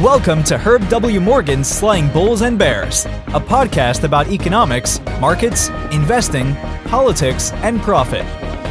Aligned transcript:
Welcome 0.00 0.42
to 0.44 0.56
Herb 0.56 0.88
W. 0.88 1.20
Morgan's 1.20 1.68
Slaying 1.68 2.08
Bulls 2.08 2.40
and 2.40 2.58
Bears, 2.58 3.04
a 3.04 3.38
podcast 3.38 4.02
about 4.02 4.28
economics, 4.28 4.98
markets, 5.20 5.68
investing, 5.92 6.54
politics, 6.86 7.52
and 7.56 7.82
profit. 7.82 8.24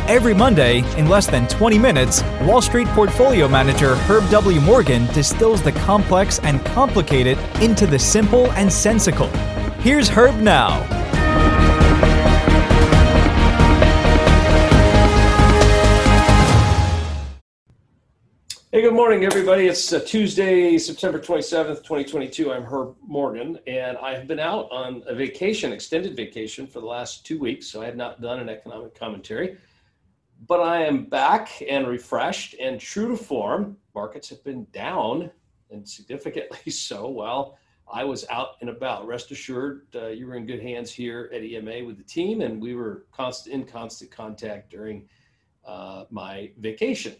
Every 0.09 0.33
Monday, 0.33 0.79
in 0.97 1.07
less 1.07 1.27
than 1.27 1.47
20 1.47 1.77
minutes, 1.77 2.23
Wall 2.41 2.63
Street 2.63 2.87
portfolio 2.87 3.47
manager 3.47 3.93
Herb 4.07 4.27
W. 4.31 4.59
Morgan 4.61 5.05
distills 5.13 5.61
the 5.61 5.71
complex 5.71 6.39
and 6.39 6.65
complicated 6.65 7.37
into 7.61 7.85
the 7.85 7.99
simple 7.99 8.51
and 8.53 8.73
sensical. 8.73 9.27
Here's 9.81 10.09
Herb 10.09 10.33
now. 10.37 10.81
Hey, 18.71 18.83
good 18.83 18.93
morning, 18.93 19.25
everybody. 19.25 19.65
It's 19.65 19.91
uh, 19.91 19.99
Tuesday, 20.05 20.77
September 20.77 21.17
27th, 21.17 21.77
2022. 21.77 22.53
I'm 22.53 22.61
Herb 22.61 22.95
Morgan, 23.01 23.57
and 23.65 23.97
I 23.97 24.13
have 24.13 24.27
been 24.27 24.37
out 24.37 24.69
on 24.71 25.01
a 25.07 25.15
vacation, 25.15 25.73
extended 25.73 26.15
vacation, 26.15 26.67
for 26.67 26.79
the 26.79 26.85
last 26.85 27.25
two 27.25 27.39
weeks, 27.39 27.65
so 27.65 27.81
I 27.81 27.85
have 27.85 27.95
not 27.95 28.21
done 28.21 28.39
an 28.39 28.47
economic 28.47 28.93
commentary. 28.93 29.57
But 30.47 30.59
I 30.59 30.83
am 30.83 31.05
back 31.05 31.63
and 31.67 31.87
refreshed 31.87 32.53
and 32.61 32.79
true 32.79 33.07
to 33.07 33.17
form. 33.17 33.75
Markets 33.95 34.29
have 34.29 34.43
been 34.43 34.67
down 34.71 35.31
and 35.71 35.89
significantly 35.89 36.71
so 36.71 37.07
while 37.07 37.57
I 37.91 38.03
was 38.03 38.23
out 38.29 38.49
and 38.61 38.69
about. 38.69 39.07
Rest 39.07 39.31
assured, 39.31 39.87
uh, 39.95 40.09
you 40.09 40.27
were 40.27 40.35
in 40.35 40.45
good 40.45 40.61
hands 40.61 40.91
here 40.91 41.31
at 41.33 41.41
EMA 41.41 41.83
with 41.85 41.97
the 41.97 42.03
team, 42.03 42.41
and 42.41 42.61
we 42.61 42.75
were 42.75 43.07
in 43.47 43.65
constant 43.65 44.11
contact 44.11 44.69
during 44.69 45.09
uh, 45.65 46.03
my 46.11 46.51
vacation. 46.59 47.15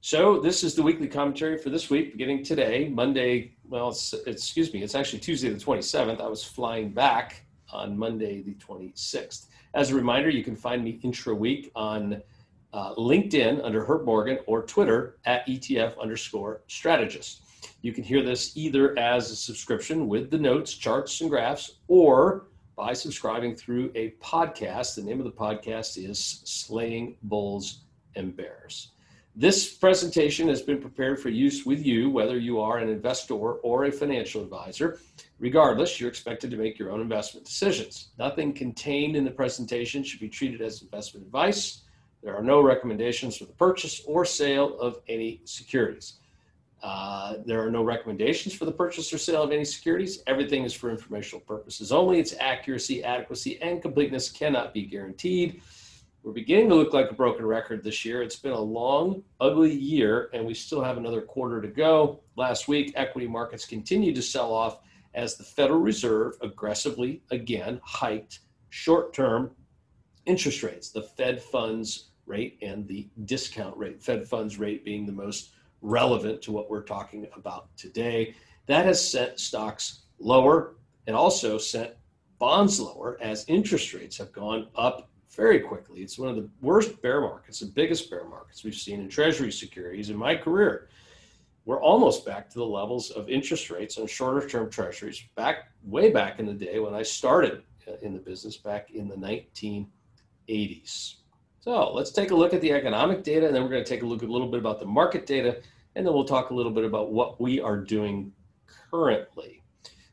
So 0.00 0.38
this 0.38 0.62
is 0.62 0.76
the 0.76 0.82
weekly 0.82 1.08
commentary 1.08 1.58
for 1.58 1.70
this 1.70 1.90
week, 1.90 2.12
beginning 2.12 2.44
today, 2.44 2.88
Monday. 2.88 3.56
Well, 3.68 3.88
it's, 3.88 4.14
excuse 4.26 4.72
me, 4.72 4.80
it's 4.82 4.94
actually 4.94 5.18
Tuesday 5.18 5.48
the 5.48 5.58
27th. 5.58 6.20
I 6.20 6.28
was 6.28 6.44
flying 6.44 6.90
back 6.90 7.42
on 7.72 7.98
Monday 7.98 8.40
the 8.42 8.54
26th. 8.54 9.46
As 9.74 9.90
a 9.90 9.96
reminder, 9.96 10.30
you 10.30 10.44
can 10.44 10.54
find 10.54 10.84
me 10.84 11.00
intra 11.02 11.34
week 11.34 11.72
on 11.74 12.22
uh, 12.72 12.94
LinkedIn 12.94 13.62
under 13.64 13.84
Herb 13.84 14.04
Morgan 14.04 14.38
or 14.46 14.62
Twitter 14.62 15.18
at 15.24 15.44
ETF 15.48 16.00
underscore 16.00 16.60
strategist. 16.68 17.42
You 17.82 17.92
can 17.92 18.04
hear 18.04 18.22
this 18.22 18.56
either 18.56 18.96
as 18.96 19.32
a 19.32 19.36
subscription 19.36 20.06
with 20.06 20.30
the 20.30 20.38
notes, 20.38 20.74
charts, 20.74 21.20
and 21.20 21.28
graphs, 21.28 21.72
or 21.88 22.46
by 22.76 22.92
subscribing 22.92 23.56
through 23.56 23.90
a 23.96 24.10
podcast. 24.22 24.94
The 24.94 25.02
name 25.02 25.18
of 25.18 25.24
the 25.24 25.32
podcast 25.32 25.98
is 26.02 26.40
Slaying 26.44 27.16
Bulls 27.24 27.80
and 28.14 28.36
Bears. 28.36 28.92
This 29.40 29.72
presentation 29.72 30.48
has 30.48 30.62
been 30.62 30.80
prepared 30.80 31.20
for 31.20 31.28
use 31.28 31.64
with 31.64 31.86
you, 31.86 32.10
whether 32.10 32.36
you 32.36 32.60
are 32.60 32.78
an 32.78 32.88
investor 32.88 33.34
or 33.34 33.84
a 33.84 33.92
financial 33.92 34.42
advisor. 34.42 34.98
Regardless, 35.38 36.00
you're 36.00 36.08
expected 36.08 36.50
to 36.50 36.56
make 36.56 36.76
your 36.76 36.90
own 36.90 37.00
investment 37.00 37.46
decisions. 37.46 38.08
Nothing 38.18 38.52
contained 38.52 39.14
in 39.14 39.24
the 39.24 39.30
presentation 39.30 40.02
should 40.02 40.18
be 40.18 40.28
treated 40.28 40.60
as 40.60 40.82
investment 40.82 41.24
advice. 41.24 41.82
There 42.20 42.36
are 42.36 42.42
no 42.42 42.60
recommendations 42.60 43.36
for 43.36 43.44
the 43.44 43.52
purchase 43.52 44.02
or 44.08 44.24
sale 44.24 44.76
of 44.80 44.98
any 45.08 45.40
securities. 45.44 46.14
Uh, 46.82 47.34
there 47.46 47.64
are 47.64 47.70
no 47.70 47.84
recommendations 47.84 48.54
for 48.54 48.64
the 48.64 48.72
purchase 48.72 49.14
or 49.14 49.18
sale 49.18 49.44
of 49.44 49.52
any 49.52 49.64
securities. 49.64 50.20
Everything 50.26 50.64
is 50.64 50.74
for 50.74 50.90
informational 50.90 51.42
purposes 51.42 51.92
only. 51.92 52.18
Its 52.18 52.34
accuracy, 52.40 53.04
adequacy, 53.04 53.62
and 53.62 53.82
completeness 53.82 54.32
cannot 54.32 54.74
be 54.74 54.82
guaranteed. 54.82 55.62
We're 56.28 56.34
beginning 56.34 56.68
to 56.68 56.74
look 56.74 56.92
like 56.92 57.10
a 57.10 57.14
broken 57.14 57.46
record 57.46 57.82
this 57.82 58.04
year. 58.04 58.20
It's 58.20 58.36
been 58.36 58.52
a 58.52 58.60
long, 58.60 59.22
ugly 59.40 59.72
year, 59.72 60.28
and 60.34 60.44
we 60.44 60.52
still 60.52 60.82
have 60.82 60.98
another 60.98 61.22
quarter 61.22 61.62
to 61.62 61.68
go. 61.68 62.20
Last 62.36 62.68
week, 62.68 62.92
equity 62.96 63.26
markets 63.26 63.64
continued 63.64 64.14
to 64.16 64.20
sell 64.20 64.52
off 64.52 64.80
as 65.14 65.38
the 65.38 65.42
Federal 65.42 65.80
Reserve 65.80 66.34
aggressively 66.42 67.22
again 67.30 67.80
hiked 67.82 68.40
short 68.68 69.14
term 69.14 69.52
interest 70.26 70.62
rates, 70.62 70.90
the 70.90 71.00
Fed 71.00 71.40
funds 71.42 72.10
rate 72.26 72.58
and 72.60 72.86
the 72.86 73.08
discount 73.24 73.74
rate, 73.78 74.02
Fed 74.02 74.28
funds 74.28 74.58
rate 74.58 74.84
being 74.84 75.06
the 75.06 75.12
most 75.12 75.52
relevant 75.80 76.42
to 76.42 76.52
what 76.52 76.68
we're 76.68 76.82
talking 76.82 77.26
about 77.36 77.74
today. 77.78 78.34
That 78.66 78.84
has 78.84 79.10
sent 79.10 79.40
stocks 79.40 80.02
lower 80.18 80.74
and 81.06 81.16
also 81.16 81.56
sent 81.56 81.92
bonds 82.38 82.78
lower 82.78 83.16
as 83.22 83.46
interest 83.48 83.94
rates 83.94 84.18
have 84.18 84.30
gone 84.30 84.68
up 84.76 85.08
very 85.34 85.60
quickly. 85.60 86.00
It's 86.00 86.18
one 86.18 86.28
of 86.28 86.36
the 86.36 86.48
worst 86.60 87.00
bear 87.02 87.20
markets, 87.20 87.60
the 87.60 87.66
biggest 87.66 88.10
bear 88.10 88.24
markets 88.24 88.64
we've 88.64 88.74
seen 88.74 89.00
in 89.00 89.08
Treasury 89.08 89.52
securities 89.52 90.10
in 90.10 90.16
my 90.16 90.34
career. 90.34 90.88
We're 91.64 91.82
almost 91.82 92.24
back 92.24 92.48
to 92.50 92.58
the 92.58 92.64
levels 92.64 93.10
of 93.10 93.28
interest 93.28 93.70
rates 93.70 93.98
on 93.98 94.06
shorter 94.06 94.48
term 94.48 94.70
treasuries 94.70 95.22
back 95.34 95.70
way 95.84 96.10
back 96.10 96.38
in 96.38 96.46
the 96.46 96.54
day 96.54 96.78
when 96.78 96.94
I 96.94 97.02
started 97.02 97.62
uh, 97.86 97.92
in 98.00 98.14
the 98.14 98.20
business 98.20 98.56
back 98.56 98.90
in 98.90 99.06
the 99.06 99.16
1980s. 99.16 101.16
So 101.60 101.92
let's 101.92 102.10
take 102.10 102.30
a 102.30 102.34
look 102.34 102.54
at 102.54 102.62
the 102.62 102.72
economic 102.72 103.22
data, 103.22 103.46
and 103.46 103.54
then 103.54 103.62
we're 103.62 103.68
going 103.68 103.84
to 103.84 103.88
take 103.88 104.02
a 104.02 104.06
look 104.06 104.22
a 104.22 104.26
little 104.26 104.48
bit 104.48 104.60
about 104.60 104.80
the 104.80 104.86
market 104.86 105.26
data, 105.26 105.60
and 105.94 106.06
then 106.06 106.14
we'll 106.14 106.24
talk 106.24 106.48
a 106.48 106.54
little 106.54 106.72
bit 106.72 106.86
about 106.86 107.12
what 107.12 107.38
we 107.38 107.60
are 107.60 107.76
doing 107.76 108.32
currently. 108.90 109.62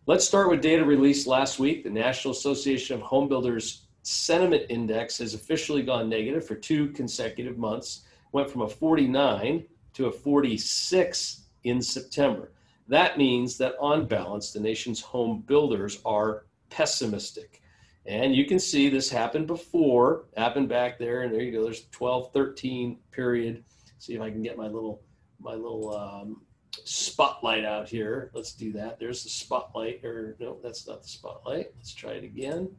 Let's 0.08 0.26
start 0.26 0.50
with 0.50 0.62
data 0.62 0.84
released 0.84 1.26
last 1.26 1.58
week. 1.58 1.86
The 1.86 1.90
National 1.90 2.34
Association 2.34 2.96
of 2.96 3.02
Home 3.04 3.30
Builders 3.30 3.85
sentiment 4.06 4.64
index 4.70 5.18
has 5.18 5.34
officially 5.34 5.82
gone 5.82 6.08
negative 6.08 6.46
for 6.46 6.56
two 6.56 6.90
consecutive 6.90 7.58
months, 7.58 8.04
went 8.32 8.50
from 8.50 8.62
a 8.62 8.68
49 8.68 9.66
to 9.94 10.06
a 10.06 10.12
46 10.12 11.42
in 11.64 11.82
September. 11.82 12.52
That 12.88 13.18
means 13.18 13.58
that 13.58 13.76
on 13.80 14.06
balance, 14.06 14.52
the 14.52 14.60
nation's 14.60 15.02
home 15.02 15.44
builders 15.48 16.02
are 16.06 16.46
pessimistic. 16.70 17.62
And 18.06 18.36
you 18.36 18.46
can 18.46 18.60
see 18.60 18.90
this 18.90 19.10
happened 19.10 19.48
before, 19.48 20.26
happened 20.38 20.70
back 20.70 21.00
there, 21.00 21.24
and 21.24 21.34
there 21.34 21.42
you 21.42 21.52
go. 21.52 21.64
There's 21.64 21.88
12, 21.88 22.32
13 22.32 23.00
period. 23.12 23.64
See 23.98 24.14
if 24.14 24.22
I 24.22 24.30
can 24.30 24.44
get 24.44 24.58
my 24.58 24.68
little 24.68 25.02
my 25.40 25.54
little 25.54 25.96
um, 25.96 26.42
spotlight 26.84 27.66
out 27.66 27.90
here. 27.90 28.30
Let's 28.34 28.54
do 28.54 28.72
that. 28.74 29.00
There's 29.00 29.24
the 29.24 29.30
spotlight, 29.30 30.04
or 30.04 30.36
no, 30.40 30.60
that's 30.62 30.88
not 30.88 31.02
the 31.02 31.10
spotlight. 31.10 31.72
Let's 31.78 31.94
try 31.94 32.12
it 32.12 32.24
again. 32.24 32.70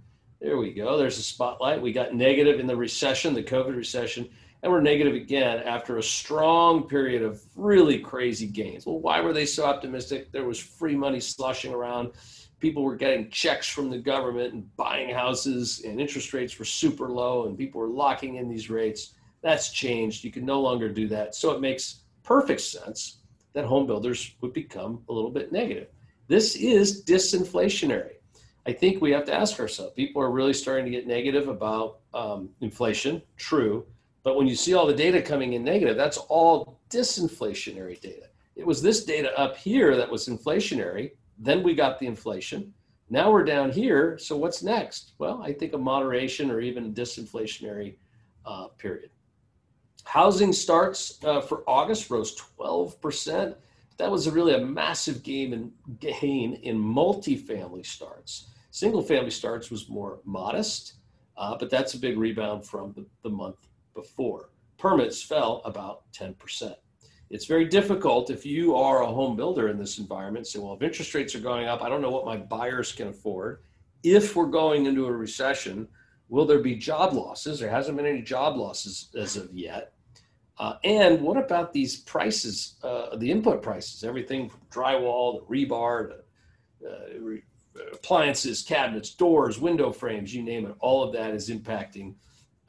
There 0.41 0.59
we 0.59 0.73
go. 0.73 0.99
There's 0.99 1.19
a 1.19 1.23
spotlight. 1.23 1.81
We 1.81 1.93
got 1.93 2.15
negative 2.15 2.61
in 2.61 2.67
the 2.67 2.77
recession, 2.77 3.33
the 3.33 3.43
COVID 3.43 3.75
recession, 3.75 4.29
and 4.63 4.71
we're 4.71 4.83
negative 4.83 5.15
again 5.15 5.61
after 5.61 5.97
a 5.97 6.03
strong 6.03 6.87
period 6.87 7.23
of 7.23 7.43
really 7.55 7.99
crazy 7.99 8.47
gains. 8.47 8.85
Well, 8.85 9.01
why 9.01 9.21
were 9.21 9.33
they 9.33 9.47
so 9.47 9.65
optimistic? 9.65 10.33
There 10.33 10.45
was 10.45 10.59
free 10.59 10.95
money 10.95 11.21
slushing 11.21 11.73
around. 11.73 12.13
People 12.61 12.83
were 12.83 12.97
getting 12.97 13.31
checks 13.31 13.69
from 13.69 13.91
the 13.91 13.99
government 13.99 14.53
and 14.53 14.77
buying 14.77 15.15
houses, 15.15 15.83
and 15.87 16.01
interest 16.01 16.33
rates 16.33 16.59
were 16.59 16.65
super 16.65 17.09
low, 17.09 17.47
and 17.47 17.57
people 17.57 17.81
were 17.81 17.89
locking 17.89 18.37
in 18.37 18.49
these 18.49 18.69
rates. 18.69 19.15
That's 19.43 19.71
changed. 19.71 20.25
You 20.25 20.33
can 20.33 20.45
no 20.45 20.61
longer 20.61 20.89
do 20.89 21.09
that. 21.09 21.35
So 21.35 21.53
it 21.53 21.61
makes 21.61 22.01
perfect 22.23 22.61
sense 22.61 23.19
that 23.53 23.65
home 23.65 23.87
builders 23.87 24.35
would 24.43 24.53
become 24.53 25.03
a 25.09 25.13
little 25.13 25.31
bit 25.31 25.53
negative. 25.53 25.89
This 26.29 26.57
is 26.57 27.05
disinflationary. 27.05 28.16
I 28.67 28.73
think 28.73 29.01
we 29.01 29.13
have 29.13 29.25
to 29.27 29.35
ask 29.35 29.61
ourselves 29.61 29.93
people 29.95 30.21
are 30.21 30.31
really 30.31 30.53
starting 30.53 30.85
to 30.87 30.91
get 30.91 31.07
negative 31.07 31.47
about 31.47 32.01
um, 32.13 32.49
inflation, 32.61 33.23
true. 33.37 33.87
But 34.25 34.37
when 34.37 34.49
you 34.49 34.57
see 34.57 34.75
all 34.75 34.89
the 34.89 34.95
data 34.95 35.23
coming 35.23 35.53
in 35.53 35.63
negative, 35.63 35.97
that's 35.97 36.17
all 36.17 36.81
disinflationary 36.91 38.01
data. 38.01 38.27
It 38.57 38.67
was 38.67 38.83
this 38.83 39.05
data 39.05 39.39
up 39.39 39.57
here 39.57 39.97
that 39.97 40.11
was 40.11 40.27
inflationary. 40.27 41.13
Then 41.39 41.63
we 41.63 41.75
got 41.75 42.01
the 42.01 42.09
inflation. 42.09 42.75
Now 43.09 43.31
we're 43.31 43.45
down 43.45 43.71
here. 43.71 44.19
So 44.19 44.37
what's 44.37 44.65
next? 44.65 45.13
Well, 45.19 45.41
I 45.45 45.53
think 45.53 45.73
a 45.73 45.79
moderation 45.79 46.51
or 46.51 46.61
even 46.61 46.87
a 46.87 46.89
disinflationary 46.89 47.95
uh, 48.45 48.67
period. 48.79 49.11
Housing 50.03 50.53
starts 50.53 51.23
uh, 51.25 51.41
for 51.41 51.63
August 51.69 52.11
rose 52.11 52.37
12%. 52.59 53.55
That 53.99 54.11
was 54.11 54.27
a 54.27 54.33
really 54.33 54.55
a 54.55 54.61
massive 54.61 55.23
gain 55.23 55.53
in, 55.53 55.73
gain 56.01 56.55
in 56.55 56.79
multifamily 56.79 57.87
starts. 57.87 58.49
Single 58.77 59.01
family 59.01 59.31
starts 59.31 59.71
was 59.71 59.89
more 59.89 60.21
modest, 60.27 60.97
uh, 61.39 61.57
but 61.57 61.71
that's 61.71 61.95
a 61.95 61.99
big 61.99 62.19
rebound 62.19 62.63
from 62.63 62.93
the, 62.93 63.07
the 63.23 63.31
month 63.31 63.69
before. 63.95 64.51
Permits 64.77 65.23
fell 65.23 65.63
about 65.65 66.03
10%. 66.13 66.75
It's 67.31 67.47
very 67.47 67.65
difficult 67.65 68.29
if 68.29 68.45
you 68.45 68.77
are 68.77 69.03
a 69.03 69.07
home 69.07 69.35
builder 69.35 69.69
in 69.69 69.79
this 69.79 69.97
environment. 69.97 70.47
Say, 70.47 70.59
well, 70.59 70.75
if 70.75 70.83
interest 70.83 71.15
rates 71.15 71.35
are 71.35 71.41
going 71.41 71.67
up, 71.67 71.83
I 71.83 71.89
don't 71.89 72.03
know 72.03 72.11
what 72.11 72.27
my 72.27 72.37
buyers 72.37 72.93
can 72.93 73.09
afford. 73.09 73.63
If 74.03 74.37
we're 74.37 74.45
going 74.45 74.85
into 74.85 75.07
a 75.07 75.13
recession, 75.13 75.89
will 76.29 76.45
there 76.45 76.59
be 76.59 76.77
job 76.77 77.15
losses? 77.15 77.59
There 77.59 77.71
hasn't 77.71 77.97
been 77.97 78.05
any 78.05 78.21
job 78.21 78.59
losses 78.59 79.09
as 79.19 79.39
of 79.39 79.55
yet. 79.55 79.95
Uh, 80.59 80.75
and 80.85 81.23
what 81.23 81.39
about 81.39 81.73
these 81.73 81.97
prices, 81.97 82.75
uh, 82.83 83.17
the 83.17 83.31
input 83.31 83.63
prices, 83.63 84.05
everything 84.05 84.51
from 84.51 84.61
drywall 84.71 85.39
to 85.39 85.47
rebar 85.51 86.11
to 86.11 86.17
uh, 86.87 87.39
appliances, 87.93 88.63
cabinets, 88.63 89.11
doors, 89.11 89.59
window 89.59 89.93
frames, 89.93 90.35
you 90.35 90.43
name 90.43 90.67
it, 90.67 90.75
all 90.81 91.03
of 91.03 91.13
that 91.13 91.35
is 91.35 91.51
impacting 91.51 92.15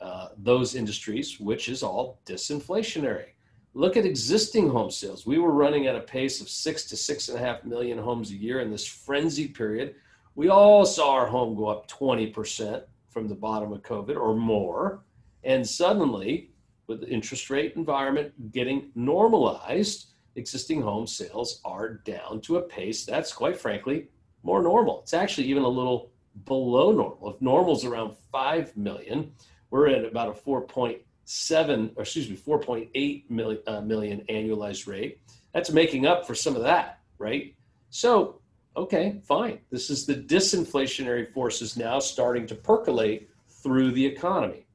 uh, 0.01 0.29
those 0.37 0.75
industries, 0.75 1.39
which 1.39 1.69
is 1.69 1.83
all 1.83 2.19
disinflationary. 2.25 3.29
Look 3.73 3.97
at 3.97 4.05
existing 4.05 4.69
home 4.69 4.91
sales. 4.91 5.25
We 5.25 5.37
were 5.37 5.51
running 5.51 5.87
at 5.87 5.95
a 5.95 6.01
pace 6.01 6.41
of 6.41 6.49
six 6.49 6.85
to 6.85 6.97
six 6.97 7.29
and 7.29 7.37
a 7.37 7.41
half 7.41 7.63
million 7.63 7.97
homes 7.97 8.31
a 8.31 8.35
year 8.35 8.59
in 8.59 8.71
this 8.71 8.85
frenzy 8.85 9.47
period. 9.47 9.95
We 10.35 10.49
all 10.49 10.85
saw 10.85 11.13
our 11.13 11.27
home 11.27 11.55
go 11.55 11.67
up 11.67 11.87
20% 11.87 12.83
from 13.09 13.27
the 13.27 13.35
bottom 13.35 13.71
of 13.73 13.81
COVID 13.83 14.15
or 14.15 14.35
more. 14.35 15.03
And 15.43 15.67
suddenly, 15.67 16.51
with 16.87 17.01
the 17.01 17.09
interest 17.09 17.49
rate 17.49 17.73
environment 17.75 18.51
getting 18.51 18.91
normalized, 18.95 20.07
existing 20.35 20.81
home 20.81 21.07
sales 21.07 21.61
are 21.65 21.95
down 22.05 22.41
to 22.41 22.57
a 22.57 22.61
pace 22.61 23.05
that's 23.05 23.33
quite 23.33 23.59
frankly 23.59 24.07
more 24.47 24.63
normal. 24.63 25.01
It's 25.01 25.13
actually 25.13 25.47
even 25.47 25.63
a 25.63 25.67
little 25.67 26.09
below 26.45 26.93
normal. 26.93 27.33
If 27.35 27.41
normal's 27.41 27.83
around 27.83 28.15
5 28.31 28.77
million, 28.77 29.33
we're 29.69 29.89
at 29.89 30.05
about 30.05 30.29
a 30.29 30.31
4.7 30.31 31.91
or 31.97 32.01
excuse 32.03 32.29
me 32.29 32.37
4.8 32.37 33.29
million, 33.29 33.61
uh, 33.67 33.81
million 33.81 34.23
annualized 34.29 34.87
rate. 34.87 35.19
That's 35.53 35.69
making 35.69 36.07
up 36.07 36.25
for 36.25 36.33
some 36.33 36.55
of 36.55 36.63
that, 36.63 37.01
right? 37.17 37.55
So, 37.89 38.39
okay, 38.77 39.19
fine. 39.27 39.59
This 39.69 39.89
is 39.89 40.05
the 40.05 40.15
disinflationary 40.15 41.33
forces 41.33 41.75
now 41.75 41.99
starting 41.99 42.47
to 42.47 42.55
percolate 42.55 43.29
through 43.49 43.91
the 43.91 44.05
economy. 44.05 44.65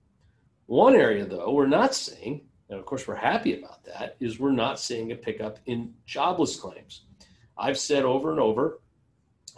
One 0.67 0.95
area 0.95 1.25
though 1.25 1.51
we're 1.51 1.67
not 1.67 1.95
seeing, 1.95 2.43
and 2.69 2.79
of 2.79 2.85
course 2.85 3.09
we're 3.09 3.15
happy 3.15 3.59
about 3.59 3.85
that, 3.85 4.17
is 4.21 4.39
we're 4.39 4.53
not 4.53 4.79
seeing 4.79 5.13
a 5.13 5.17
pickup 5.17 5.61
in 5.65 5.95
jobless 6.05 6.57
claims. 6.57 7.05
I've 7.57 7.79
said 7.79 8.05
over 8.05 8.31
and 8.31 8.41
over, 8.41 8.82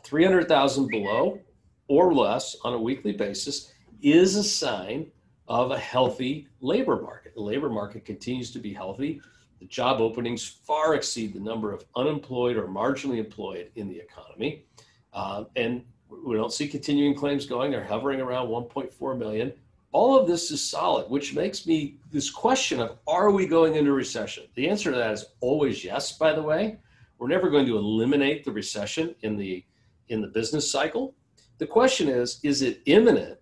300,000 0.05 0.89
below 0.89 1.41
or 1.89 2.15
less 2.15 2.57
on 2.63 2.75
a 2.75 2.81
weekly 2.81 3.13
basis 3.13 3.73
is 4.03 4.37
a 4.37 4.45
sign 4.45 5.11
of 5.49 5.71
a 5.71 5.79
healthy 5.79 6.47
labor 6.61 7.01
market. 7.01 7.35
The 7.35 7.43
labor 7.43 7.69
market 7.69 8.05
continues 8.05 8.51
to 8.53 8.59
be 8.59 8.73
healthy. 8.73 9.21
The 9.61 9.67
job 9.67 10.01
openings 10.01 10.47
far 10.47 10.95
exceed 10.95 11.33
the 11.33 11.41
number 11.41 11.73
of 11.73 11.85
unemployed 11.97 12.57
or 12.57 12.67
marginally 12.67 13.19
employed 13.19 13.71
in 13.77 13.89
the 13.89 13.99
economy. 13.99 14.65
Uh, 15.13 15.45
and 15.57 15.85
we 16.09 16.37
don't 16.37 16.53
see 16.53 16.69
continuing 16.69 17.15
claims 17.15 17.47
going. 17.47 17.71
They're 17.71 17.85
hovering 17.85 18.21
around 18.21 18.49
1.4 18.49 19.19
million. 19.19 19.53
All 19.93 20.19
of 20.19 20.27
this 20.27 20.51
is 20.51 20.63
solid, 20.63 21.09
which 21.09 21.35
makes 21.35 21.67
me 21.67 21.99
this 22.11 22.31
question 22.31 22.81
of 22.81 22.99
are 23.07 23.31
we 23.31 23.47
going 23.47 23.77
into 23.77 23.93
recession? 23.93 24.45
The 24.55 24.69
answer 24.69 24.91
to 24.91 24.97
that 24.97 25.13
is 25.13 25.25
always 25.41 25.85
yes, 25.85 26.13
by 26.13 26.33
the 26.33 26.43
way. 26.43 26.79
We're 27.19 27.29
never 27.29 27.49
going 27.49 27.67
to 27.67 27.79
eliminate 27.79 28.45
the 28.45 28.53
recession 28.53 29.15
in 29.23 29.37
the 29.37 29.65
in 30.09 30.21
the 30.21 30.29
business 30.29 30.71
cycle. 30.71 31.15
The 31.59 31.67
question 31.67 32.09
is, 32.09 32.41
is 32.43 32.63
it 32.63 32.83
imminent? 32.87 33.39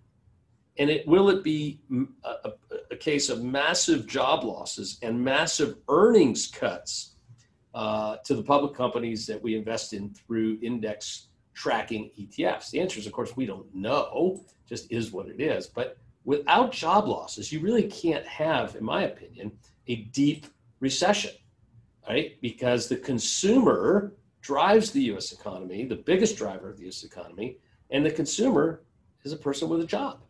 And 0.78 0.88
it 0.88 1.06
will 1.06 1.28
it 1.28 1.44
be 1.44 1.80
a, 2.24 2.52
a, 2.90 2.96
case 2.96 3.28
of 3.28 3.42
massive 3.42 4.06
job 4.06 4.42
losses 4.42 4.98
and 5.02 5.22
massive 5.22 5.76
earnings 5.88 6.46
cuts 6.46 7.16
uh, 7.74 8.16
to 8.24 8.34
the 8.34 8.42
public 8.42 8.74
companies 8.74 9.26
that 9.26 9.42
we 9.42 9.54
invest 9.54 9.92
in 9.92 10.14
through 10.14 10.58
index 10.62 11.28
tracking 11.52 12.10
ETFs? 12.18 12.70
The 12.70 12.80
answer 12.80 12.98
is, 12.98 13.06
of 13.06 13.12
course, 13.12 13.36
we 13.36 13.44
don't 13.44 13.72
know. 13.74 14.44
Just 14.66 14.90
is 14.90 15.12
what 15.12 15.28
it 15.28 15.40
is. 15.40 15.66
But 15.66 15.98
without 16.24 16.72
job 16.72 17.06
losses, 17.06 17.52
you 17.52 17.60
really 17.60 17.88
can't 17.88 18.26
have, 18.26 18.74
in 18.76 18.84
my 18.84 19.02
opinion, 19.02 19.52
a 19.88 19.96
deep 20.12 20.46
recession, 20.80 21.32
right? 22.08 22.40
Because 22.40 22.88
the 22.88 22.96
consumer 22.96 24.14
drives 24.42 24.90
the 24.90 25.00
US 25.12 25.32
economy, 25.32 25.84
the 25.86 25.96
biggest 25.96 26.36
driver 26.36 26.68
of 26.68 26.76
the 26.76 26.88
US 26.88 27.04
economy, 27.04 27.58
and 27.90 28.04
the 28.04 28.10
consumer 28.10 28.82
is 29.24 29.32
a 29.32 29.36
person 29.36 29.68
with 29.68 29.80
a 29.80 29.86
job. 29.86 30.20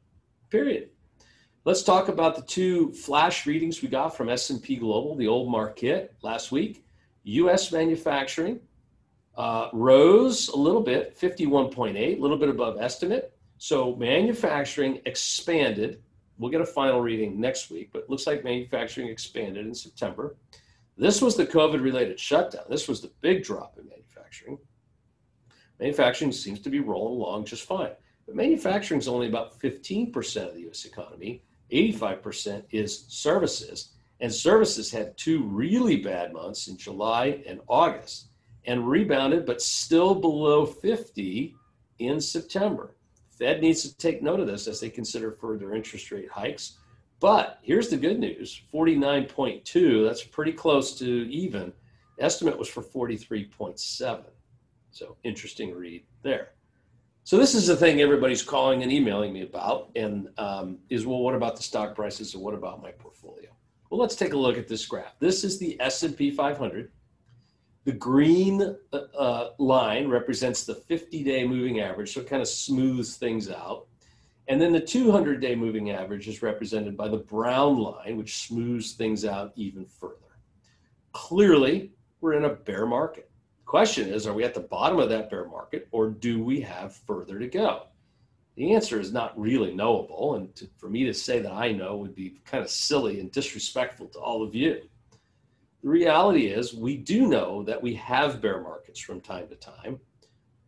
Period. 0.50 0.91
Let's 1.64 1.82
talk 1.82 2.09
about 2.09 2.37
the 2.37 2.43
two 2.43 2.93
flash 2.93 3.47
readings 3.47 3.82
we 3.82 3.88
got 3.88 4.17
from 4.17 4.29
S&P 4.29 4.76
Global, 4.76 5.17
the 5.17 5.29
old 5.29 5.49
Markit 5.49 6.09
last 6.23 6.53
week. 6.53 6.85
US 7.25 7.73
manufacturing 7.73 8.61
uh, 9.37 9.69
rose 9.73 10.49
a 10.49 10.56
little 10.56 10.81
bit, 10.81 11.19
51.8, 11.19 11.97
a 11.97 12.20
little 12.20 12.37
bit 12.37 12.49
above 12.49 12.79
estimate. 12.81 13.32
So 13.58 13.94
manufacturing 13.94 15.00
expanded. 15.06 16.03
We'll 16.37 16.50
get 16.50 16.61
a 16.61 16.67
final 16.67 17.00
reading 17.00 17.41
next 17.41 17.70
week, 17.70 17.91
but 17.93 18.11
looks 18.11 18.26
like 18.26 18.43
manufacturing 18.43 19.08
expanded 19.08 19.65
in 19.65 19.75
September. 19.75 20.37
This 20.99 21.23
was 21.23 21.37
the 21.37 21.47
COVID 21.47 21.82
related 21.82 22.19
shutdown. 22.19 22.65
This 22.69 22.88
was 22.88 23.00
the 23.00 23.12
big 23.20 23.44
drop 23.44 23.79
in 23.79 23.85
manufacturing. 23.85 24.01
Manufacturing 25.79 26.32
seems 26.32 26.61
to 26.61 26.70
be 26.70 26.81
rolling 26.81 27.20
along 27.20 27.44
just 27.44 27.64
fine. 27.64 27.90
But 28.26 28.37
manufacturing 28.37 29.00
is 29.00 29.08
only 29.08 29.29
about 29.29 29.58
15% 29.61 30.49
of 30.49 30.55
the 30.55 30.69
US 30.70 30.84
economy, 30.84 31.43
85% 31.73 32.64
is 32.70 33.05
services. 33.08 33.93
And 34.20 34.32
services 34.32 34.90
had 34.90 35.17
two 35.17 35.43
really 35.43 35.96
bad 35.96 36.32
months 36.32 36.69
in 36.69 36.76
July 36.76 37.43
and 37.46 37.61
August 37.67 38.29
and 38.64 38.88
rebounded, 38.88 39.44
but 39.44 39.61
still 39.61 40.14
below 40.14 40.64
50 40.64 41.56
in 41.99 42.20
September. 42.20 42.94
Fed 43.31 43.61
needs 43.61 43.82
to 43.82 43.96
take 43.96 44.23
note 44.23 44.38
of 44.38 44.46
this 44.46 44.69
as 44.69 44.79
they 44.79 44.90
consider 44.90 45.32
further 45.32 45.75
interest 45.75 46.12
rate 46.12 46.31
hikes. 46.31 46.79
But 47.19 47.58
here's 47.62 47.88
the 47.88 47.96
good 47.96 48.20
news 48.20 48.62
49.2, 48.73 50.06
that's 50.06 50.23
pretty 50.23 50.52
close 50.52 50.96
to 50.99 51.29
even. 51.31 51.73
Estimate 52.22 52.58
was 52.58 52.69
for 52.69 52.82
43.7. 52.82 54.24
So 54.90 55.16
interesting 55.24 55.74
read 55.74 56.04
there. 56.22 56.50
So 57.24 57.36
this 57.36 57.54
is 57.54 57.66
the 57.66 57.76
thing 57.76 58.00
everybody's 58.00 58.42
calling 58.42 58.82
and 58.82 58.90
emailing 58.90 59.32
me 59.32 59.42
about, 59.42 59.90
and 59.94 60.28
um, 60.38 60.78
is 60.90 61.06
well, 61.06 61.20
what 61.20 61.34
about 61.34 61.56
the 61.56 61.62
stock 61.62 61.94
prices, 61.94 62.34
and 62.34 62.42
what 62.42 62.54
about 62.54 62.82
my 62.82 62.90
portfolio? 62.90 63.48
Well, 63.90 64.00
let's 64.00 64.16
take 64.16 64.32
a 64.32 64.36
look 64.36 64.58
at 64.58 64.66
this 64.66 64.84
graph. 64.86 65.19
This 65.20 65.44
is 65.44 65.58
the 65.58 65.80
S&P 65.80 66.32
500. 66.32 66.90
The 67.84 67.92
green 67.92 68.76
uh, 68.92 68.96
uh 68.96 69.50
line 69.58 70.08
represents 70.08 70.64
the 70.64 70.74
50-day 70.74 71.46
moving 71.46 71.80
average, 71.80 72.12
so 72.12 72.20
it 72.20 72.28
kind 72.28 72.42
of 72.42 72.48
smooths 72.48 73.16
things 73.16 73.50
out. 73.50 73.86
And 74.48 74.60
then 74.60 74.72
the 74.72 74.80
200-day 74.80 75.54
moving 75.54 75.90
average 75.90 76.26
is 76.26 76.42
represented 76.42 76.96
by 76.96 77.08
the 77.08 77.19
brown 77.19 77.78
line, 77.78 78.16
which 78.16 78.46
smooths 78.46 78.92
things 78.92 79.24
out 79.24 79.52
even 79.54 79.84
further. 79.84 80.16
Clearly, 81.12 81.92
we're 82.22 82.34
in 82.34 82.44
a 82.46 82.54
bear 82.54 82.86
market 82.86 83.30
The 83.58 83.66
question 83.66 84.08
is 84.08 84.26
are 84.26 84.32
we 84.32 84.44
at 84.44 84.54
the 84.54 84.60
bottom 84.60 84.98
of 84.98 85.10
that 85.10 85.28
bear 85.28 85.46
market 85.46 85.88
or 85.90 86.08
do 86.08 86.42
we 86.42 86.60
have 86.62 86.94
further 86.94 87.38
to 87.38 87.48
go? 87.48 87.88
The 88.56 88.74
answer 88.74 89.00
is 89.00 89.12
not 89.12 89.38
really 89.38 89.74
knowable. 89.74 90.34
And 90.34 90.54
to, 90.56 90.69
for 90.76 90.88
me 90.88 91.04
to 91.04 91.14
say 91.14 91.40
that 91.40 91.52
I 91.52 91.72
know 91.72 91.96
would 91.96 92.14
be 92.14 92.40
kind 92.44 92.62
of 92.62 92.70
silly 92.70 93.19
and 93.19 93.32
disrespectful 93.32 94.08
to 94.08 94.19
all 94.19 94.42
of 94.42 94.54
you. 94.54 94.82
The 95.82 95.88
reality 95.88 96.46
is, 96.46 96.74
we 96.74 96.96
do 96.96 97.26
know 97.26 97.64
that 97.64 97.82
we 97.82 97.94
have 97.94 98.41
bear 98.41 98.60
markets 98.60 99.00
from 99.00 99.20
time 99.20 99.48
to 99.48 99.56
time. 99.56 99.98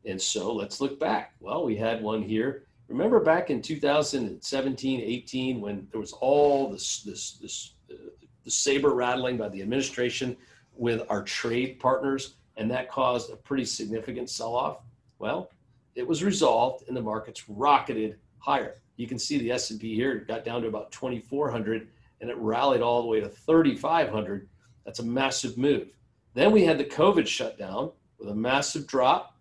And 0.06 0.20
so 0.20 0.52
let's 0.52 0.80
look 0.80 0.99
back. 0.99 1.34
Well, 1.40 1.64
we 1.64 1.76
had 1.76 2.02
one 2.02 2.23
here. 2.23 2.64
Remember 2.88 3.20
back 3.20 3.49
in 3.50 3.62
2017, 3.62 5.00
18, 5.00 5.61
when 5.61 5.87
there 5.92 6.00
was 6.00 6.12
all 6.14 6.70
this, 6.70 7.02
this, 7.02 7.32
this, 7.40 7.75
uh, 7.90 8.11
the 8.44 8.50
saber 8.50 8.92
rattling 8.92 9.37
by 9.37 9.49
the 9.49 9.62
administration 9.62 10.37
with 10.76 11.02
our 11.09 11.23
trade 11.23 11.78
partners 11.81 12.37
and 12.57 12.71
that 12.71 12.90
caused 12.90 13.33
a 13.33 13.37
pretty 13.37 13.64
significant 13.64 14.31
sell-off. 14.31 14.78
Well, 15.19 15.50
it 15.95 16.07
was 16.07 16.23
resolved 16.23 16.88
and 16.88 16.97
the 16.97 17.02
markets 17.02 17.49
rocketed 17.49 18.19
higher. 18.38 18.75
You 18.97 19.07
can 19.07 19.19
see 19.19 19.38
the 19.38 19.50
S&P 19.52 19.95
here 19.95 20.19
got 20.19 20.45
down 20.45 20.62
to 20.62 20.69
about 20.69 20.93
2400 20.93 21.88
and 22.21 22.31
it 22.31 22.37
rallied 22.37 22.81
all 22.81 23.02
the 23.02 23.09
way 23.09 23.21
to 23.21 23.28
3500. 23.28 24.49
That's 24.85 25.00
a 25.00 25.04
massive 25.04 25.59
move. 25.59 25.88
Then 26.35 26.52
we 26.52 26.64
had 26.64 26.78
the 26.78 26.85
COVID 26.85 27.26
shutdown 27.26 27.93
with 28.19 28.28
a 28.28 28.35
massive 28.35 28.87
drop. 28.87 29.37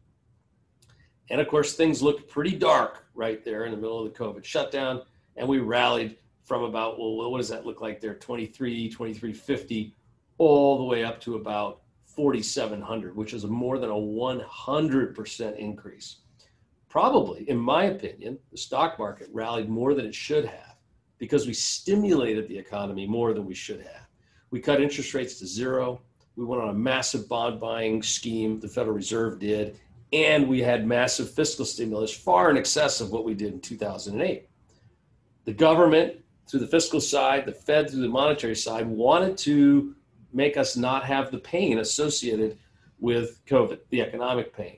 And 1.30 1.40
of 1.40 1.48
course, 1.48 1.74
things 1.74 2.02
looked 2.02 2.30
pretty 2.30 2.56
dark 2.56 3.06
right 3.16 3.44
there 3.44 3.66
in 3.66 3.72
the 3.72 3.78
middle 3.78 4.06
of 4.06 4.12
the 4.12 4.20
COVID 4.20 4.44
shutdown. 4.44 5.02
And 5.36 5.48
we 5.48 5.60
rallied 5.60 6.18
from 6.44 6.64
about, 6.64 7.00
well, 7.00 7.32
what 7.32 7.38
does 7.38 7.50
that 7.50 7.66
look 7.66 7.82
like 7.82 8.02
there? 8.02 8.16
23, 8.16 8.90
2350, 8.90 9.96
all 10.38 10.78
the 10.78 10.84
way 10.84 11.04
up 11.04 11.20
to 11.22 11.36
about 11.36 11.82
4,700, 12.06 13.16
which 13.16 13.34
is 13.34 13.46
more 13.46 13.80
than 13.80 13.90
a 13.90 13.94
100% 13.94 15.58
increase. 15.58 16.18
Probably, 16.90 17.50
in 17.50 17.58
my 17.58 17.86
opinion, 17.86 18.38
the 18.52 18.58
stock 18.58 19.00
market 19.00 19.30
rallied 19.34 19.68
more 19.68 19.96
than 19.96 20.06
it 20.06 20.14
should 20.14 20.46
have 20.46 20.76
because 21.18 21.48
we 21.48 21.54
stimulated 21.54 22.48
the 22.48 22.58
economy 22.58 23.08
more 23.08 23.34
than 23.34 23.46
we 23.46 23.56
should 23.56 23.82
have. 23.82 24.08
We 24.52 24.60
cut 24.60 24.82
interest 24.82 25.14
rates 25.14 25.40
to 25.40 25.48
zero. 25.48 26.02
We 26.36 26.46
went 26.46 26.62
on 26.62 26.70
a 26.70 26.74
massive 26.74 27.28
bond 27.28 27.60
buying 27.60 28.04
scheme, 28.04 28.60
the 28.60 28.68
Federal 28.68 28.96
Reserve 28.96 29.40
did, 29.40 29.80
and 30.12 30.48
we 30.48 30.62
had 30.62 30.86
massive 30.86 31.32
fiscal 31.32 31.66
stimulus 31.66 32.16
far 32.16 32.52
in 32.52 32.58
excess 32.58 33.02
of 33.02 33.10
what 33.12 33.26
we 33.26 33.34
did 33.34 33.54
in 33.54 33.60
2008. 33.60 34.48
The 35.46 35.54
government, 35.54 36.18
through 36.48 36.60
the 36.60 36.68
fiscal 36.68 37.02
side, 37.02 37.46
the 37.46 37.52
Fed, 37.52 37.90
through 37.90 38.02
the 38.02 38.10
monetary 38.10 38.56
side, 38.56 38.86
wanted 38.86 39.38
to 39.40 39.96
make 40.34 40.58
us 40.58 40.76
not 40.76 41.06
have 41.06 41.32
the 41.32 41.40
pain 41.40 41.80
associated 41.80 42.58
with 43.00 43.46
COVID, 43.46 43.80
the 43.90 44.02
economic 44.02 44.56
pain. 44.56 44.78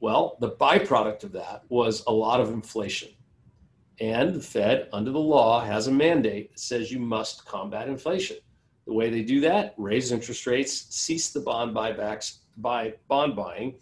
Well, 0.00 0.36
the 0.40 0.50
byproduct 0.50 1.24
of 1.24 1.32
that 1.32 1.62
was 1.68 2.02
a 2.06 2.12
lot 2.12 2.40
of 2.40 2.50
inflation. 2.50 3.10
And 4.00 4.34
the 4.34 4.40
Fed, 4.40 4.88
under 4.92 5.12
the 5.12 5.20
law, 5.20 5.64
has 5.64 5.86
a 5.86 5.92
mandate 5.92 6.50
that 6.50 6.58
says 6.58 6.90
you 6.90 6.98
must 6.98 7.46
combat 7.46 7.88
inflation. 7.88 8.38
The 8.86 8.92
way 8.92 9.10
they 9.10 9.22
do 9.22 9.40
that, 9.42 9.74
raise 9.76 10.10
interest 10.10 10.44
rates, 10.46 10.86
cease 10.90 11.30
the 11.30 11.40
bond 11.40 11.74
buybacks, 11.74 12.38
buy 12.56 12.94
bond 13.06 13.36
buying, 13.36 13.76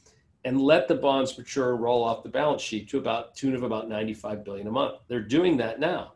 and 0.45 0.61
let 0.61 0.89
the 0.89 0.95
bonds 0.95 1.37
mature 1.39 1.77
roll 1.77 2.05
off 2.05 2.23
the 2.23 2.29
balance 2.29 2.61
sheet 2.61 2.89
to 2.91 2.99
about 2.99 3.35
tune 3.35 3.55
of 3.55 3.63
about 3.63 3.89
95 3.89 4.45
billion 4.45 4.67
a 4.67 4.71
month. 4.71 4.99
They're 5.09 5.21
doing 5.21 5.57
that 5.59 5.81
now. 5.81 6.13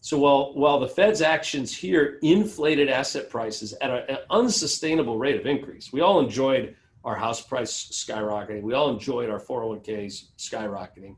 So 0.00 0.18
while 0.18 0.54
while 0.54 0.78
the 0.78 0.88
Fed's 0.88 1.20
actions 1.20 1.76
here 1.76 2.18
inflated 2.22 2.88
asset 2.88 3.28
prices 3.28 3.74
at 3.80 3.90
a, 3.90 4.10
an 4.10 4.18
unsustainable 4.30 5.18
rate 5.18 5.40
of 5.40 5.46
increase, 5.46 5.92
we 5.92 6.00
all 6.00 6.20
enjoyed 6.20 6.76
our 7.04 7.16
house 7.16 7.40
price 7.40 7.88
skyrocketing. 7.92 8.62
We 8.62 8.74
all 8.74 8.90
enjoyed 8.90 9.30
our 9.30 9.40
401ks 9.40 10.24
skyrocketing. 10.38 11.16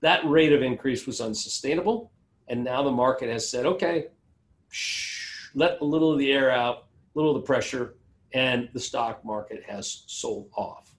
That 0.00 0.28
rate 0.28 0.52
of 0.52 0.62
increase 0.62 1.06
was 1.06 1.20
unsustainable, 1.20 2.12
and 2.48 2.62
now 2.62 2.82
the 2.82 2.90
market 2.90 3.28
has 3.30 3.48
said, 3.48 3.64
okay, 3.64 4.06
shh, 4.68 5.50
let 5.54 5.80
a 5.80 5.84
little 5.84 6.12
of 6.12 6.18
the 6.18 6.32
air 6.32 6.50
out, 6.50 6.86
a 7.14 7.18
little 7.18 7.34
of 7.34 7.42
the 7.42 7.46
pressure, 7.46 7.94
and 8.32 8.68
the 8.72 8.80
stock 8.80 9.24
market 9.24 9.62
has 9.66 10.04
sold 10.06 10.50
off. 10.56 10.94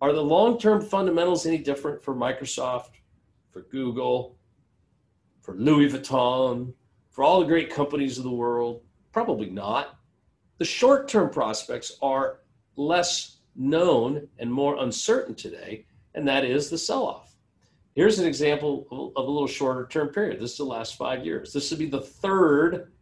Are 0.00 0.12
the 0.12 0.22
long 0.22 0.58
term 0.58 0.80
fundamentals 0.80 1.46
any 1.46 1.58
different 1.58 2.02
for 2.02 2.14
Microsoft, 2.14 2.90
for 3.52 3.62
Google, 3.62 4.36
for 5.42 5.54
Louis 5.54 5.92
Vuitton, 5.92 6.72
for 7.10 7.22
all 7.22 7.40
the 7.40 7.46
great 7.46 7.68
companies 7.68 8.16
of 8.16 8.24
the 8.24 8.30
world? 8.30 8.82
Probably 9.12 9.50
not. 9.50 9.98
The 10.58 10.64
short 10.64 11.08
term 11.08 11.28
prospects 11.28 11.98
are 12.00 12.38
less 12.76 13.38
known 13.54 14.28
and 14.38 14.50
more 14.50 14.82
uncertain 14.82 15.34
today, 15.34 15.84
and 16.14 16.26
that 16.26 16.44
is 16.44 16.70
the 16.70 16.78
sell 16.78 17.04
off. 17.04 17.36
Here's 17.94 18.18
an 18.18 18.26
example 18.26 18.86
of 19.16 19.26
a 19.26 19.30
little 19.30 19.46
shorter 19.46 19.86
term 19.86 20.08
period. 20.08 20.40
This 20.40 20.52
is 20.52 20.58
the 20.58 20.64
last 20.64 20.96
five 20.96 21.26
years. 21.26 21.52
This 21.52 21.70
would 21.70 21.78
be 21.78 21.90
the 21.90 22.00
third 22.00 22.92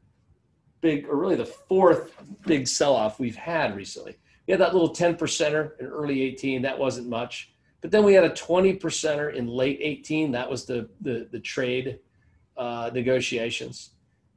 big, 0.80 1.06
or 1.06 1.16
really 1.16 1.37
the 1.37 1.47
fourth 1.47 2.12
big 2.47 2.66
sell 2.66 2.97
off 2.97 3.20
we've 3.20 3.37
had 3.37 3.76
recently. 3.76 4.18
We 4.47 4.52
had 4.52 4.61
that 4.61 4.73
little 4.73 4.88
10 4.88 5.16
percenter 5.16 5.78
in 5.78 5.87
early 5.87 6.23
18. 6.23 6.62
That 6.62 6.78
wasn't 6.78 7.09
much. 7.09 7.52
But 7.80 7.92
then 7.92 8.04
we 8.04 8.14
had 8.14 8.25
a 8.25 8.35
20 8.35 8.78
percenter 8.78 9.32
in 9.32 9.47
late 9.47 9.78
18. 9.80 10.32
That 10.32 10.50
was 10.50 10.64
the, 10.64 10.88
the, 11.00 11.28
the 11.30 11.40
trade 11.40 12.00
uh, 12.57 12.90
negotiations. 12.92 13.90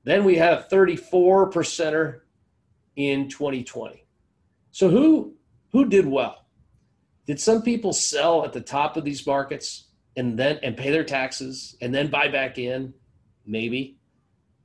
Then 0.04 0.24
we 0.24 0.36
had 0.36 0.54
a 0.54 0.64
34 0.64 1.52
percenter 1.52 2.22
in 2.96 3.30
2020. 3.30 4.06
So 4.72 4.90
who 4.90 5.36
who 5.72 5.86
did 5.86 6.06
well? 6.06 6.46
Did 7.26 7.40
some 7.40 7.62
people 7.62 7.94
sell 7.94 8.44
at 8.44 8.54
the 8.54 8.62
top 8.62 8.98
of 8.98 9.04
these 9.04 9.26
markets 9.26 9.86
and 10.16 10.38
then 10.38 10.60
and 10.62 10.76
pay 10.76 10.92
their 10.92 11.04
taxes 11.04 11.76
and 11.82 11.94
then 11.94 12.08
buy 12.08 12.28
back 12.28 12.58
in? 12.58 12.94
Maybe. 13.46 13.98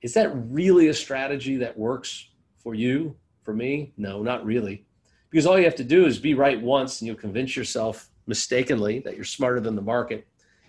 Is 0.03 0.15
that 0.15 0.31
really 0.35 0.89
a 0.89 0.95
strategy 0.95 1.57
that 1.57 1.77
works 1.77 2.29
for 2.59 2.75
you? 2.75 3.17
For 3.45 3.55
me? 3.55 3.93
No, 3.97 4.23
not 4.23 4.45
really 4.45 4.85
because 5.31 5.47
all 5.47 5.59
you 5.59 5.65
have 5.65 5.75
to 5.77 5.85
do 5.85 6.07
is 6.07 6.19
be 6.19 6.35
right 6.35 6.61
once 6.61 7.01
and 7.01 7.07
you'll 7.07 7.17
convince 7.17 7.57
yourself 7.57 8.09
mistakenly 8.27 9.01
that 9.01 9.17
you're 9.17 9.25
smarter 9.25 9.61
than 9.61 9.75
the 9.75 9.83
market. 9.83 10.27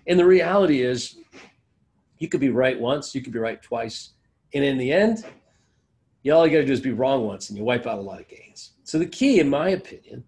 And 0.07 0.19
the 0.19 0.25
reality 0.25 0.81
is, 0.81 1.17
you 2.19 2.27
could 2.27 2.41
be 2.41 2.49
right 2.49 2.79
once, 2.79 3.15
you 3.15 3.21
could 3.21 3.33
be 3.33 3.39
right 3.39 3.61
twice. 3.61 4.11
And 4.53 4.63
in 4.63 4.77
the 4.77 4.91
end, 4.91 5.25
you 6.23 6.33
all 6.33 6.45
you 6.45 6.51
got 6.51 6.59
to 6.59 6.65
do 6.65 6.73
is 6.73 6.81
be 6.81 6.91
wrong 6.91 7.25
once 7.25 7.49
and 7.49 7.57
you 7.57 7.63
wipe 7.63 7.87
out 7.87 7.97
a 7.97 8.01
lot 8.01 8.19
of 8.19 8.27
gains. 8.27 8.71
So 8.83 8.99
the 8.99 9.05
key, 9.05 9.39
in 9.39 9.49
my 9.49 9.69
opinion, 9.69 10.23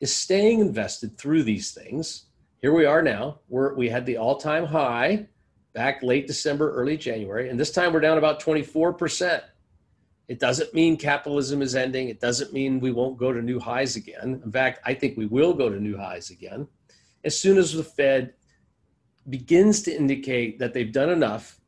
is 0.00 0.14
staying 0.14 0.60
invested 0.60 1.18
through 1.18 1.42
these 1.42 1.72
things. 1.72 2.26
Here 2.60 2.72
we 2.72 2.84
are 2.84 3.02
now. 3.02 3.40
We're, 3.48 3.74
we 3.74 3.88
had 3.88 4.06
the 4.06 4.16
all 4.16 4.36
time 4.36 4.64
high 4.64 5.26
back 5.72 6.02
late 6.02 6.26
December, 6.26 6.72
early 6.72 6.96
January, 6.96 7.48
and 7.48 7.58
this 7.58 7.72
time 7.72 7.92
we're 7.92 8.00
down 8.00 8.18
about 8.18 8.40
24%. 8.40 9.42
It 10.28 10.38
doesn't 10.38 10.72
mean 10.72 10.96
capitalism 10.96 11.62
is 11.62 11.74
ending. 11.74 12.08
It 12.08 12.20
doesn't 12.20 12.52
mean 12.52 12.78
we 12.78 12.92
won't 12.92 13.18
go 13.18 13.32
to 13.32 13.42
new 13.42 13.58
highs 13.58 13.96
again. 13.96 14.40
In 14.44 14.52
fact, 14.52 14.80
I 14.84 14.94
think 14.94 15.16
we 15.16 15.26
will 15.26 15.52
go 15.52 15.68
to 15.68 15.80
new 15.80 15.96
highs 15.96 16.30
again 16.30 16.68
as 17.24 17.38
soon 17.38 17.58
as 17.58 17.72
the 17.72 17.84
Fed 17.84 18.34
begins 19.28 19.82
to 19.82 19.94
indicate 19.94 20.58
that 20.58 20.74
they've 20.74 20.92
done 20.92 21.10
enough 21.10 21.60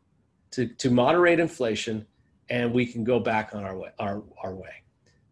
to, 0.53 0.67
to 0.67 0.91
moderate 0.91 1.41
inflation 1.41 2.07
and 2.51 2.73
we 2.73 2.87
can 2.87 3.05
go 3.05 3.19
back 3.19 3.55
on 3.55 3.65
our 3.65 3.77
way, 3.77 3.91
our, 3.99 4.23
our 4.43 4.55
way. 4.55 4.83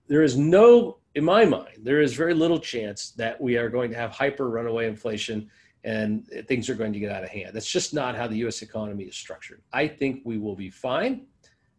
There 0.09 0.23
is 0.23 0.37
no, 0.37 0.99
in 1.14 1.25
my 1.25 1.45
mind, 1.45 1.79
there 1.83 2.00
is 2.00 2.14
very 2.14 2.35
little 2.35 2.59
chance 2.59 3.11
that 3.12 3.41
we 3.41 3.57
are 3.57 3.69
going 3.69 3.91
to 3.91 3.97
have 3.97 4.11
hyper 4.11 4.49
runaway 4.49 4.87
inflation 4.87 5.50
and 5.85 6.26
things 6.47 6.71
are 6.71 6.75
going 6.75 6.93
to 6.93 6.99
get 6.99 7.11
out 7.11 7.25
of 7.25 7.31
hand. 7.31 7.55
That's 7.55 7.71
just 7.71 7.93
not 7.93 8.17
how 8.17 8.26
the 8.26 8.37
US 8.47 8.62
economy 8.62 9.05
is 9.05 9.17
structured. 9.17 9.62
I 9.73 9.88
think 9.88 10.23
we 10.25 10.38
will 10.38 10.57
be 10.57 10.71
fine. 10.71 11.26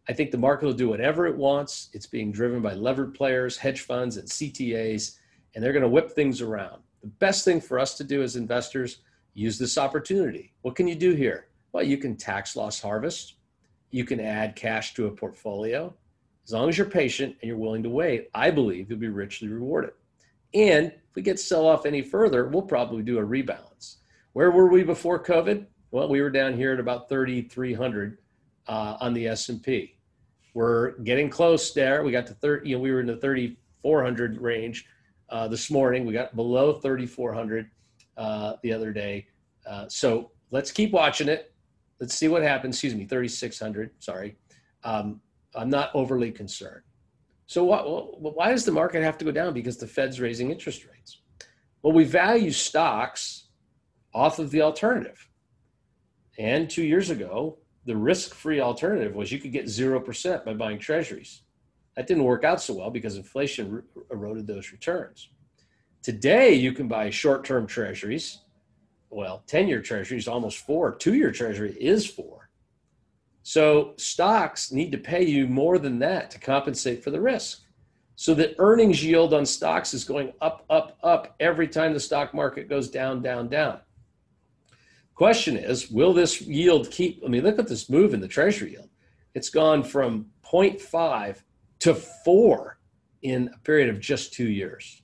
I 0.08 0.12
think 0.12 0.30
the 0.30 0.38
market 0.38 0.66
will 0.66 0.74
do 0.74 0.88
whatever 0.88 1.26
it 1.26 1.36
wants. 1.36 1.88
It's 1.94 2.06
being 2.06 2.30
driven 2.30 2.60
by 2.60 2.74
levered 2.74 3.14
players, 3.14 3.56
hedge 3.56 3.80
funds, 3.80 4.18
and 4.18 4.28
CTAs, 4.28 5.16
and 5.54 5.64
they're 5.64 5.72
going 5.72 5.82
to 5.82 5.88
whip 5.88 6.10
things 6.10 6.42
around. 6.42 6.82
The 7.00 7.08
best 7.08 7.44
thing 7.44 7.60
for 7.60 7.78
us 7.78 7.96
to 7.96 8.04
do 8.04 8.22
as 8.22 8.36
investors, 8.36 8.98
use 9.34 9.58
this 9.58 9.76
opportunity. 9.76 10.52
What 10.62 10.76
can 10.76 10.88
you 10.88 10.94
do 10.94 11.12
here? 11.12 11.48
Well, 11.72 11.84
you 11.84 11.98
can 11.98 12.16
tax 12.16 12.56
loss 12.56 12.80
harvest. 12.80 13.34
You 13.90 14.04
can 14.04 14.20
add 14.20 14.56
cash 14.56 14.94
to 14.94 15.06
a 15.06 15.10
portfolio. 15.10 15.92
As 16.44 16.52
long 16.52 16.68
as 16.68 16.78
you're 16.78 16.86
patient 16.86 17.36
and 17.40 17.48
you're 17.48 17.58
willing 17.58 17.82
to 17.82 17.90
wait, 17.90 18.30
I 18.34 18.50
believe 18.50 18.90
you'll 18.90 18.98
be 18.98 19.08
richly 19.08 19.48
rewarded. 19.48 19.92
And 20.54 20.86
if 20.86 21.16
we 21.16 21.22
get 21.22 21.40
sell 21.40 21.66
off 21.66 21.84
any 21.84 22.02
further, 22.02 22.46
we'll 22.46 22.62
probably 22.62 23.02
do 23.02 23.18
a 23.18 23.22
rebalance. 23.22 23.96
Where 24.34 24.50
were 24.50 24.68
we 24.68 24.82
before 24.84 25.22
COVID? 25.22 25.66
Well, 25.90 26.08
we 26.08 26.20
were 26.20 26.30
down 26.30 26.54
here 26.54 26.72
at 26.72 26.80
about 26.80 27.08
3,300 27.08 28.18
uh, 28.66 28.96
on 29.00 29.14
the 29.14 29.28
S&P. 29.28 29.96
We're 30.52 30.92
getting 30.98 31.28
close 31.28 31.72
there. 31.72 32.04
We 32.04 32.12
got 32.12 32.26
to 32.28 32.34
30, 32.34 32.68
you 32.68 32.76
know, 32.76 32.82
we 32.82 32.92
were 32.92 33.00
in 33.00 33.06
the 33.06 33.16
3,400 33.16 34.40
range 34.40 34.86
uh, 35.30 35.48
this 35.48 35.70
morning. 35.70 36.04
We 36.04 36.12
got 36.12 36.36
below 36.36 36.74
3,400 36.74 37.70
uh, 38.16 38.54
the 38.62 38.72
other 38.72 38.92
day. 38.92 39.26
Uh, 39.66 39.86
so 39.88 40.30
let's 40.50 40.70
keep 40.70 40.92
watching 40.92 41.28
it. 41.28 41.52
Let's 42.00 42.14
see 42.14 42.28
what 42.28 42.42
happens. 42.42 42.76
Excuse 42.76 42.94
me, 42.94 43.04
3,600. 43.04 43.90
Sorry. 43.98 44.36
Um, 44.82 45.20
I'm 45.54 45.70
not 45.70 45.90
overly 45.94 46.30
concerned. 46.30 46.82
So 47.46 47.64
why 47.64 48.50
does 48.50 48.64
the 48.64 48.72
market 48.72 49.02
have 49.02 49.18
to 49.18 49.24
go 49.24 49.30
down? 49.30 49.52
Because 49.52 49.76
the 49.76 49.86
Fed's 49.86 50.20
raising 50.20 50.50
interest 50.50 50.86
rates. 50.86 51.20
Well, 51.82 51.92
we 51.92 52.04
value 52.04 52.50
stocks 52.50 53.48
off 54.14 54.38
of 54.38 54.50
the 54.50 54.62
alternative. 54.62 55.28
And 56.38 56.70
two 56.70 56.82
years 56.82 57.10
ago, 57.10 57.58
the 57.84 57.96
risk-free 57.96 58.60
alternative 58.60 59.14
was 59.14 59.30
you 59.30 59.38
could 59.38 59.52
get 59.52 59.66
0% 59.66 60.44
by 60.44 60.54
buying 60.54 60.78
treasuries. 60.78 61.42
That 61.96 62.06
didn't 62.06 62.24
work 62.24 62.42
out 62.42 62.60
so 62.60 62.74
well 62.74 62.90
because 62.90 63.16
inflation 63.16 63.82
eroded 64.10 64.46
those 64.46 64.72
returns. 64.72 65.28
Today, 66.04 66.52
you 66.52 66.72
can 66.72 66.86
buy 66.86 67.08
short-term 67.08 67.66
treasuries. 67.66 68.40
Well, 69.08 69.42
10-year 69.46 69.80
treasuries 69.80 70.28
almost 70.28 70.58
4, 70.58 70.96
2-year 70.96 71.32
treasury 71.32 71.72
is 71.80 72.06
4. 72.06 72.50
So 73.42 73.94
stocks 73.96 74.70
need 74.70 74.92
to 74.92 74.98
pay 74.98 75.24
you 75.24 75.46
more 75.46 75.78
than 75.78 75.98
that 76.00 76.30
to 76.32 76.38
compensate 76.38 77.02
for 77.02 77.10
the 77.10 77.22
risk. 77.22 77.62
So 78.16 78.34
the 78.34 78.54
earnings 78.58 79.02
yield 79.02 79.32
on 79.32 79.46
stocks 79.46 79.94
is 79.94 80.04
going 80.04 80.34
up, 80.42 80.66
up, 80.68 80.98
up 81.02 81.36
every 81.40 81.68
time 81.68 81.94
the 81.94 82.00
stock 82.00 82.34
market 82.34 82.68
goes 82.68 82.90
down, 82.90 83.22
down, 83.22 83.48
down. 83.48 83.80
Question 85.14 85.56
is, 85.56 85.90
will 85.90 86.12
this 86.12 86.42
yield 86.42 86.90
keep? 86.90 87.22
I 87.24 87.28
mean, 87.28 87.44
look 87.44 87.58
at 87.58 87.66
this 87.66 87.88
move 87.88 88.12
in 88.12 88.20
the 88.20 88.28
treasury 88.28 88.72
yield. 88.72 88.90
It's 89.32 89.48
gone 89.48 89.82
from 89.82 90.26
0.5 90.44 91.38
to 91.78 91.94
4 91.94 92.78
in 93.22 93.50
a 93.54 93.58
period 93.60 93.88
of 93.88 94.00
just 94.00 94.34
two 94.34 94.48
years. 94.48 95.00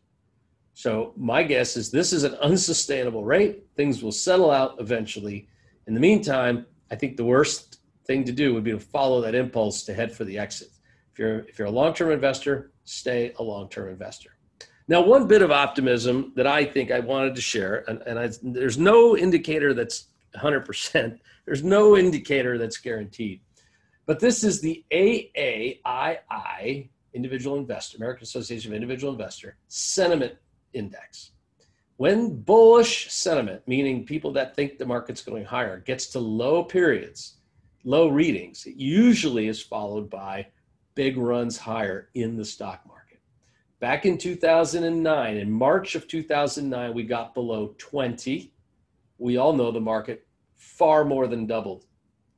So 0.81 1.13
my 1.15 1.43
guess 1.43 1.77
is 1.77 1.91
this 1.91 2.11
is 2.11 2.25
an 2.25 2.37
unsustainable 2.37 3.23
rate. 3.23 3.67
Things 3.77 4.03
will 4.03 4.13
settle 4.13 4.51
out 4.51 4.77
eventually. 4.81 5.47
In 5.87 5.93
the 5.93 6.01
meantime, 6.01 6.65
I 6.91 6.95
think 6.95 7.19
the 7.19 7.25
worst 7.25 7.81
thing 8.07 8.25
to 8.25 8.33
do 8.33 8.55
would 8.55 8.65
be 8.65 8.71
to 8.71 8.81
follow 8.81 9.21
that 9.21 9.35
impulse 9.35 9.83
to 9.85 9.93
head 9.93 10.11
for 10.11 10.25
the 10.25 10.39
exit. 10.39 10.69
If 11.13 11.19
you're 11.19 11.41
if 11.41 11.59
you're 11.59 11.69
a 11.69 11.71
long-term 11.71 12.11
investor, 12.11 12.73
stay 12.85 13.35
a 13.39 13.43
long-term 13.43 13.91
investor. 13.91 14.31
Now, 14.89 15.03
one 15.03 15.29
bit 15.29 15.43
of 15.43 15.51
optimism 15.51 16.33
that 16.35 16.47
I 16.47 16.65
think 16.65 16.91
I 16.91 17.01
wanted 17.01 17.35
to 17.35 17.43
share, 17.43 17.85
and, 17.87 18.01
and 18.07 18.19
I, 18.19 18.31
there's 18.43 18.79
no 18.79 19.19
indicator 19.19 19.75
that's 19.75 20.07
100%, 20.35 21.19
there's 21.45 21.63
no 21.63 21.95
indicator 21.95 22.57
that's 22.57 22.79
guaranteed. 22.79 23.43
But 24.07 24.19
this 24.19 24.43
is 24.43 24.63
the 24.63 24.83
AAII, 24.91 26.89
Individual 27.13 27.59
Investor, 27.59 27.99
American 27.99 28.23
Association 28.23 28.73
of 28.73 28.77
Individual 28.77 29.13
Investor, 29.13 29.59
Sentiment 29.69 30.37
Index. 30.73 31.33
When 31.97 32.41
bullish 32.41 33.11
sentiment, 33.13 33.63
meaning 33.67 34.07
people 34.07 34.33
that 34.33 34.57
think 34.57 34.79
the 34.79 34.87
market's 34.87 35.23
going 35.23 35.45
higher, 35.45 35.81
gets 35.81 36.07
to 36.09 36.19
low 36.19 36.65
periods, 36.65 37.37
low 37.85 38.09
readings, 38.09 38.67
it 38.67 38.77
usually 38.77 39.49
is 39.49 39.63
followed 39.63 40.09
by 40.09 40.47
big 40.95 41.17
runs 41.17 41.59
higher 41.59 42.09
in 42.15 42.37
the 42.37 42.45
stock 42.45 42.81
market. 42.87 43.21
Back 43.81 44.07
in 44.07 44.19
2009, 44.19 45.37
in 45.37 45.51
March 45.51 45.95
of 45.95 46.09
2009, 46.09 46.95
we 46.95 47.03
got 47.03 47.35
below 47.35 47.75
20. 47.79 48.53
We 49.19 49.37
all 49.37 49.53
know 49.53 49.71
the 49.71 49.81
market 49.81 50.27
far 50.57 51.05
more 51.05 51.27
than 51.27 51.47
doubled 51.47 51.87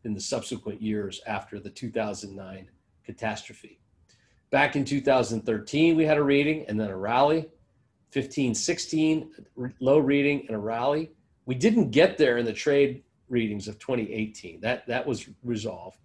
in 0.05 0.15
the 0.15 0.21
subsequent 0.21 0.81
years 0.81 1.21
after 1.27 1.59
the 1.59 1.71
2009 1.71 2.69
catastrophe. 3.05 3.81
Back 4.51 4.77
in 4.77 4.85
2013, 4.85 5.97
we 5.97 6.05
had 6.05 6.19
a 6.19 6.23
reading 6.23 6.65
and 6.69 6.79
then 6.79 6.91
a 6.91 6.97
rally. 6.97 7.49
15, 8.12 8.54
16, 8.54 9.31
low 9.81 9.99
reading 9.99 10.45
and 10.47 10.54
a 10.54 10.59
rally. 10.59 11.11
We 11.47 11.54
didn't 11.54 11.90
get 11.90 12.19
there 12.19 12.38
in 12.38 12.45
the 12.45 12.52
trade 12.52 13.02
readings 13.28 13.66
of 13.66 13.78
2018. 13.78 14.61
That 14.61 14.87
that 14.87 15.07
was 15.07 15.28
resolved. 15.42 15.99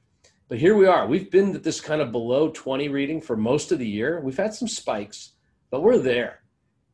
But 0.47 0.57
here 0.57 0.75
we 0.75 0.87
are. 0.87 1.05
We've 1.05 1.29
been 1.29 1.53
at 1.53 1.63
this 1.63 1.81
kind 1.81 2.01
of 2.01 2.13
below 2.13 2.49
20 2.49 2.87
reading 2.87 3.19
for 3.19 3.35
most 3.35 3.73
of 3.73 3.79
the 3.79 3.87
year. 3.87 4.21
We've 4.21 4.37
had 4.37 4.53
some 4.53 4.69
spikes, 4.69 5.33
but 5.69 5.83
we're 5.83 5.99
there. 5.99 6.39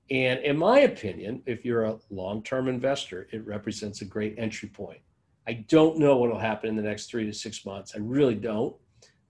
And 0.10 0.40
in 0.40 0.58
my 0.58 0.80
opinion, 0.80 1.44
if 1.46 1.64
you're 1.64 1.86
a 1.86 2.00
long-term 2.10 2.68
investor, 2.68 3.28
it 3.32 3.46
represents 3.46 4.02
a 4.02 4.06
great 4.06 4.36
entry 4.40 4.70
point. 4.70 5.00
I 5.48 5.54
don't 5.54 6.00
know 6.00 6.18
what 6.18 6.32
will 6.32 6.40
happen 6.40 6.70
in 6.70 6.76
the 6.76 6.82
next 6.82 7.08
three 7.12 7.26
to 7.26 7.34
six 7.34 7.64
months. 7.66 7.94
I 7.96 8.00
really 8.00 8.36
don't. 8.36 8.76